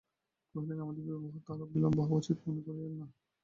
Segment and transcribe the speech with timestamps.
[0.55, 3.05] কহিলেন, আমাদের বিবাহে আর বিলম্ব হওয়া উচিত মনে করি নে।